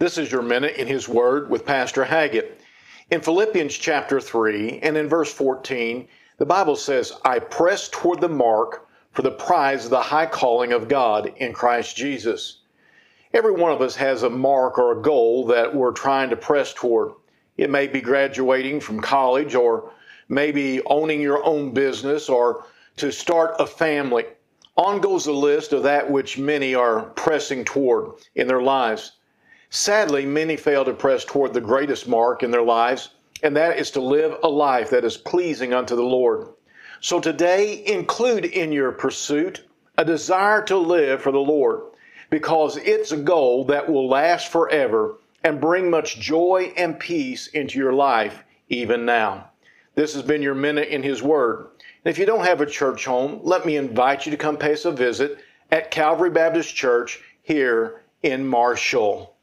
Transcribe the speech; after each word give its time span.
This 0.00 0.16
is 0.16 0.30
your 0.30 0.42
minute 0.42 0.76
in 0.76 0.86
His 0.86 1.08
Word 1.08 1.50
with 1.50 1.66
Pastor 1.66 2.04
Haggett. 2.04 2.60
In 3.10 3.20
Philippians 3.20 3.74
chapter 3.74 4.20
3 4.20 4.78
and 4.80 4.96
in 4.96 5.08
verse 5.08 5.32
14, 5.32 6.06
the 6.36 6.46
Bible 6.46 6.76
says, 6.76 7.14
I 7.24 7.40
press 7.40 7.88
toward 7.88 8.20
the 8.20 8.28
mark 8.28 8.88
for 9.10 9.22
the 9.22 9.32
prize 9.32 9.86
of 9.86 9.90
the 9.90 10.00
high 10.00 10.26
calling 10.26 10.70
of 10.70 10.86
God 10.86 11.32
in 11.38 11.52
Christ 11.52 11.96
Jesus. 11.96 12.60
Every 13.34 13.50
one 13.50 13.72
of 13.72 13.82
us 13.82 13.96
has 13.96 14.22
a 14.22 14.30
mark 14.30 14.78
or 14.78 14.92
a 14.92 15.02
goal 15.02 15.44
that 15.46 15.74
we're 15.74 15.90
trying 15.90 16.30
to 16.30 16.36
press 16.36 16.72
toward. 16.72 17.14
It 17.56 17.68
may 17.68 17.88
be 17.88 18.00
graduating 18.00 18.78
from 18.78 19.00
college 19.00 19.56
or 19.56 19.90
maybe 20.28 20.80
owning 20.86 21.20
your 21.20 21.44
own 21.44 21.74
business 21.74 22.28
or 22.28 22.66
to 22.98 23.10
start 23.10 23.56
a 23.58 23.66
family. 23.66 24.26
On 24.76 25.00
goes 25.00 25.24
the 25.24 25.32
list 25.32 25.72
of 25.72 25.82
that 25.82 26.08
which 26.08 26.38
many 26.38 26.72
are 26.72 27.02
pressing 27.16 27.64
toward 27.64 28.12
in 28.36 28.46
their 28.46 28.62
lives. 28.62 29.14
Sadly, 29.70 30.24
many 30.24 30.56
fail 30.56 30.84
to 30.84 30.94
press 30.94 31.24
toward 31.26 31.52
the 31.52 31.60
greatest 31.60 32.08
mark 32.08 32.42
in 32.42 32.50
their 32.50 32.62
lives, 32.62 33.10
and 33.42 33.54
that 33.56 33.78
is 33.78 33.90
to 33.90 34.00
live 34.00 34.38
a 34.42 34.48
life 34.48 34.88
that 34.90 35.04
is 35.04 35.18
pleasing 35.18 35.74
unto 35.74 35.94
the 35.94 36.02
Lord. 36.02 36.48
So 37.00 37.20
today, 37.20 37.84
include 37.86 38.46
in 38.46 38.72
your 38.72 38.92
pursuit 38.92 39.68
a 39.98 40.04
desire 40.04 40.62
to 40.62 40.76
live 40.78 41.20
for 41.20 41.32
the 41.32 41.38
Lord, 41.38 41.82
because 42.30 42.78
it's 42.78 43.12
a 43.12 43.16
goal 43.16 43.64
that 43.66 43.88
will 43.88 44.08
last 44.08 44.48
forever 44.48 45.16
and 45.44 45.60
bring 45.60 45.90
much 45.90 46.18
joy 46.18 46.72
and 46.76 46.98
peace 46.98 47.48
into 47.48 47.78
your 47.78 47.92
life 47.92 48.42
even 48.68 49.04
now. 49.04 49.50
This 49.94 50.14
has 50.14 50.22
been 50.22 50.42
your 50.42 50.54
Minute 50.54 50.88
in 50.88 51.02
His 51.02 51.22
Word. 51.22 51.68
And 52.04 52.10
if 52.10 52.18
you 52.18 52.24
don't 52.24 52.44
have 52.44 52.60
a 52.60 52.66
church 52.66 53.04
home, 53.04 53.40
let 53.42 53.66
me 53.66 53.76
invite 53.76 54.24
you 54.24 54.30
to 54.30 54.38
come 54.38 54.56
pay 54.56 54.72
us 54.72 54.84
a 54.84 54.92
visit 54.92 55.38
at 55.70 55.90
Calvary 55.90 56.30
Baptist 56.30 56.74
Church 56.74 57.20
here 57.42 58.02
in 58.22 58.46
Marshall. 58.46 59.36